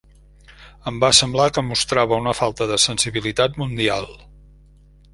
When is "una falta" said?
2.23-2.69